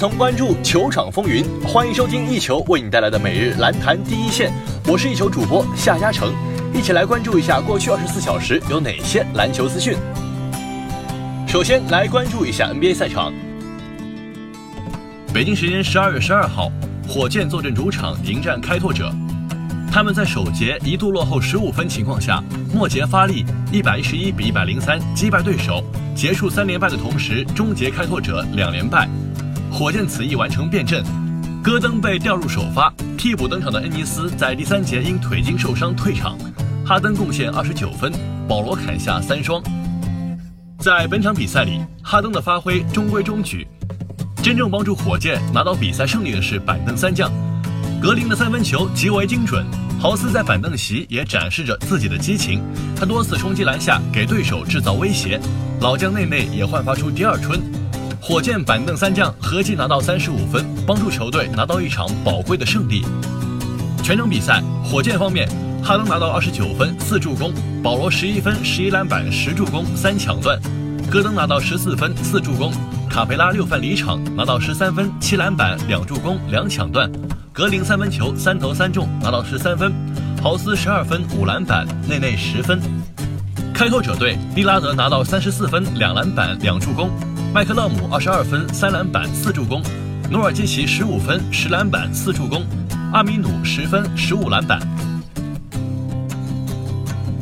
[0.00, 4.50] 同关注球场风云，欢迎收听一球为你带来的每日篮坛第一线。
[4.86, 6.32] 我是一球主播夏嘉诚，
[6.72, 9.94] 一起来关注一下过去二十四小时有哪些篮球资讯。
[11.46, 13.30] 首先来关注一下 NBA 赛场。
[15.34, 16.72] 北京时间十二月十二号，
[17.06, 19.12] 火箭坐镇主场迎战开拓者。
[19.92, 25.84] 他们在首节一度落后十五分情况下，末节发力，一百一十一比一百零三击败对手，
[26.16, 29.06] 结束三连败的同时，终结开拓者两连败。
[29.80, 31.02] 火箭此役完成变阵，
[31.64, 36.36] 戈登被调入首发，替补登场的恩尼斯在第三节因腿筋受伤退场。
[36.84, 38.12] 哈登贡献二十九分，
[38.46, 39.62] 保罗砍下三双。
[40.80, 43.66] 在本场比赛里，哈登的发挥中规中矩。
[44.42, 47.32] 真正帮助火箭拿到比赛胜利的是板凳三将。
[48.02, 49.64] 格林的三分球极为精准，
[49.98, 52.62] 豪斯在板凳席也展示着自己的激情，
[52.94, 55.40] 他多次冲击篮下，给对手制造威胁。
[55.80, 57.58] 老将内内也焕发出第二春。
[58.22, 63.02] 火箭板凳三将合计拿到三十五分，帮助球队拿到一场宝贵的胜利。
[64.02, 65.48] 全场比赛，火箭方面，
[65.82, 67.50] 哈登拿到二十九分四助攻，
[67.82, 70.60] 保罗十一分十一篮板十助攻三抢断，
[71.10, 72.70] 戈登拿到十四分四助攻，
[73.08, 77.10] 卡佩拉六犯离场拿到十三分七篮板两助攻两抢断。
[77.52, 79.90] 格林三分球三投三中，拿到十三分；
[80.42, 82.80] 豪斯十二分五篮板，内内十分。
[83.74, 87.10] 开拓者队利拉德拿到三十四分两篮板两助攻，
[87.52, 89.82] 麦克勒姆二十二分三篮板四助攻，
[90.30, 92.64] 努尔基奇十五分十篮板四助攻，
[93.12, 94.78] 阿米努十分十五篮板。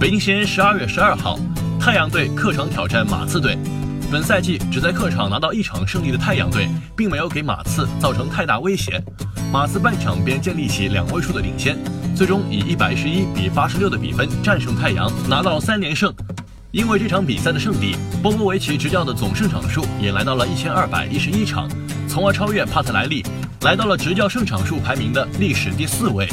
[0.00, 1.38] 北京时间十二月十二号，
[1.78, 3.58] 太阳队客场挑战马刺队。
[4.10, 9.04] 本赛季只在客场拿到一场胜利的太阳队，并没有给马刺造成太大威胁。
[9.52, 11.76] 马刺半场便建立起两位数的领先，
[12.16, 16.10] 最终以一百一十一比八十六的比分战胜太阳，拿到三连胜。
[16.70, 21.66] 因为这场比赛的胜利，波波维奇执教的总胜场数也来到了一千二百一十一场，
[22.06, 23.24] 从而超越帕特莱利，
[23.62, 26.28] 来到了执教胜场数排名的历史第四位。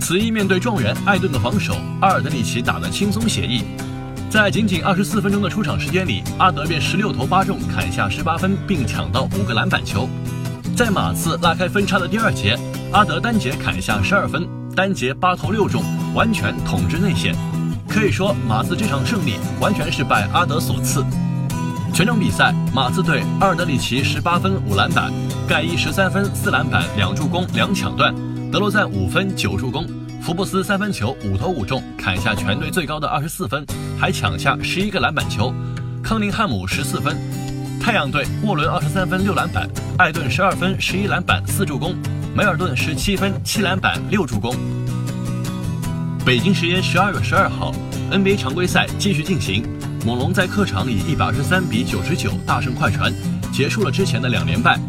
[0.00, 3.64] 此役面对状元艾顿的防守，阿尔德里奇打得轻松写意，
[4.30, 10.08] 在仅仅二十四分钟的出场时间里，阿德便十六投八中，砍下十八分，并抢到五个篮板球。
[10.74, 12.58] 在马刺拉开分差的第二节，
[12.92, 15.84] 阿德单节砍下十二分，单节八投六中，
[16.14, 17.34] 完全统治内线。
[17.94, 21.04] 可以说，马刺这场胜利完全是拜阿德所赐。
[21.94, 25.12] 全场比赛，马刺队阿尔德里奇十八分五篮板，
[25.46, 28.12] 盖伊十三分四篮板两助攻两抢断，
[28.50, 29.86] 德罗赞五分九助攻，
[30.20, 33.64] 福布斯三分球五投五中，砍下全队最高的二十四分，
[33.96, 35.54] 还抢下十一个篮板球。
[36.02, 37.16] 康宁汉姆十四分。
[37.80, 41.94] 太阳队沃伦二十三分六篮板，艾顿十二分十一篮板四助攻，
[42.34, 44.52] 梅尔顿十七分七篮板六助攻。
[46.24, 47.70] 北京时间十二月十二号
[48.10, 49.62] ，NBA 常规赛继续进行，
[50.06, 53.12] 猛龙在客场以一百二十三比九十九大胜快船，
[53.52, 54.80] 结束了之前的两连败。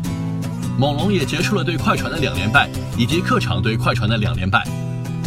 [0.79, 4.66] 猛龙也结束了对快船的两连败，以及客场对快船的两连败。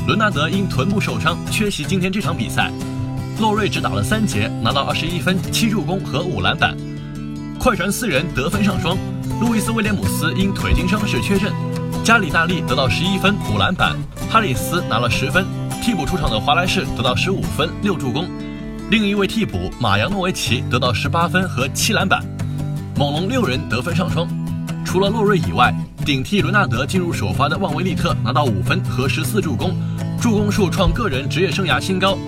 [0.06, 2.72] 伦纳德因臀部受伤缺席今天这场比赛，
[3.38, 6.74] 洛瑞只打了三节，拿到二十一分七助攻和五篮板。
[7.58, 8.96] 快船四人得分上双，
[9.42, 11.52] 路易斯威廉姆斯因腿筋伤势缺阵，
[12.02, 13.94] 加里纳利得到十一分五篮板，
[14.30, 15.44] 哈里斯拿了十分，
[15.88, 18.28] 替补出场的华莱士得到十五分六助攻，
[18.90, 22.22] 另一位替补马扬诺维奇得到十八分和七篮板。
[22.94, 24.28] 猛龙六人得分上双，
[24.84, 29.74] 除了洛瑞以外，顶替伦纳德进入首发的旺维利特拿到五分和十四助攻，
[30.20, 32.18] 助攻数创个人职业生涯新高。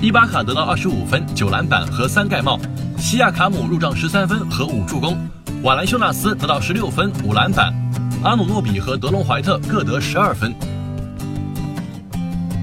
[0.00, 2.56] 伊巴卡得到二十五分九篮板和三盖帽。
[2.98, 5.18] 西亚卡姆入账十三分和五助攻，
[5.64, 7.74] 瓦兰修纳斯得到十六分五篮板，
[8.22, 10.54] 阿努诺比和德隆怀特各得十二分。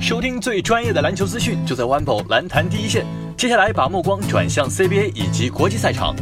[0.05, 3.03] 收听最专业的篮球资讯，就在 One 篮坛第一线。
[3.35, 6.15] 接下来把目光转向 CBA 以及国际赛场。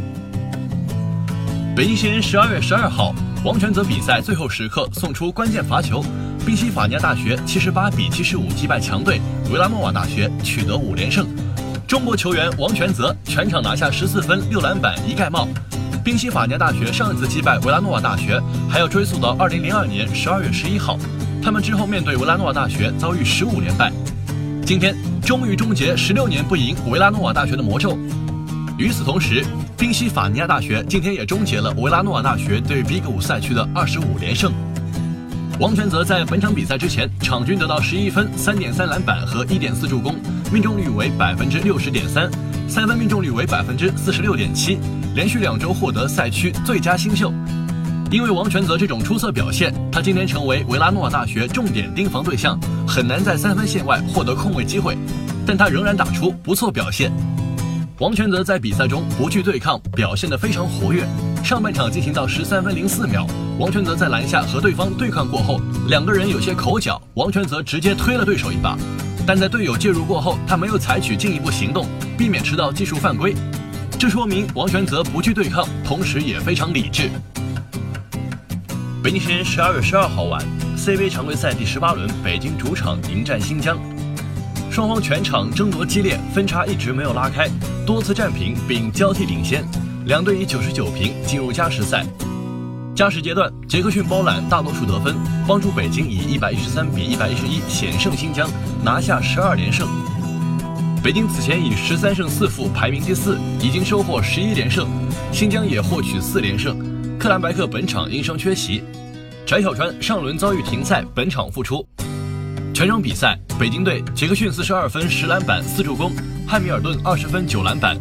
[1.76, 3.14] 北京时间十二月十二号，
[3.44, 6.02] 王权泽比赛最后时刻送出关键罚球，
[6.46, 9.20] 宾夕法尼亚大学七十八比七十五击败强队
[9.52, 11.26] 维拉诺瓦大学，取得五连胜。
[11.86, 15.46] 中国球员王全泽全场拿下十四分、六篮板、一盖帽。
[16.02, 20.98] 宾夕法尼亚大学上一次击败维拉诺瓦大学，还要追溯到二零零二年十二月十一号。
[21.44, 23.92] 他们之后面对维拉诺瓦大学遭遇十五连败，
[24.64, 27.98] 今天终于终结十六年不赢维拉诺瓦大学的魔咒。
[28.78, 29.44] 与此同时，
[29.76, 34.50] 宾夕法尼亚大学今天也终结了维拉诺瓦大学对 Big 五赛区的二十五连胜。
[35.60, 40.16] 王全泽在本场比赛之前，场均得到十一分、三点三篮板和一点四助攻，
[40.50, 42.30] 命中率为百分之六十点三，
[42.66, 44.78] 三分命中率为百分之四十六点七，
[45.14, 47.30] 连续两周获得赛区最佳新秀。
[48.10, 54.96] 因为王全泽这种出色表现，他今天成为维拉诺瓦大学重点盯防对象，很难在三分线外获得空位机会，
[55.46, 57.12] 但他仍然打出不错表现。
[57.98, 61.04] 王全泽在比赛中不惧对抗，表现得非常活跃。
[61.42, 63.26] 上半场进行到十三分零四秒，
[63.58, 68.76] 王全泽在篮下和对方对抗过后，两个人有些口角，王全泽直接推了对手一把，
[69.26, 71.86] 但在队友介入过后，他没有采取进一步行动，
[72.16, 73.34] 避免吃到技术犯规。
[73.98, 77.10] 这说明王全泽不惧对抗，同时也非常理智。
[79.04, 80.42] 北京时间十二月十二号晚
[80.78, 83.78] ，CBA 常规赛第十八轮，北京主场迎战新疆，
[84.70, 87.46] 双方全场争夺激烈，分差一直没有拉开，
[87.84, 89.62] 多次战平并交替领先，
[90.06, 92.02] 两队以九十九平进入加时赛。
[92.96, 95.14] 加时阶段，杰克逊包揽大多数得分，
[95.46, 98.48] 帮助北京以一百一十三比一百一十一险胜新疆，
[98.82, 99.86] 拿下十二连胜。
[101.02, 104.88] 北京此前以十三胜四负排名第四，已经收获十一连胜，
[105.30, 106.93] 新疆也获取四连胜。
[107.24, 108.84] 克兰白克本场因伤缺席，
[109.46, 111.82] 翟小川上轮遭遇停赛，本场复出。
[112.74, 116.12] 全场比赛，北京队杰克逊四十二分十篮板四助攻，
[116.46, 117.96] 汉密尔顿二十分九篮板，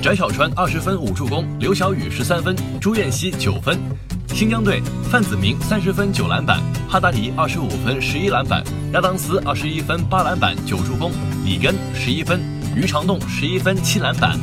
[0.00, 3.78] 翟小川二十分五助攻，刘晓宇十三分，朱彦曦九分。
[4.28, 4.80] 新疆队
[5.10, 6.58] 范子铭三十分九篮板，
[6.88, 8.64] 哈达迪二十五分十一篮板，
[8.94, 11.12] 亚当斯二十一分八篮板九助攻，
[11.44, 12.40] 里根十一分，
[12.74, 14.40] 于长栋十一分七篮板。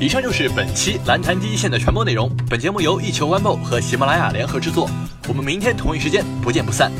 [0.00, 2.30] 以上就是本期蓝坛第一线的全部内容。
[2.48, 4.88] 本节目由一球 One 和喜马拉雅联合制作。
[5.26, 6.92] 我们明天同一时间不见不散。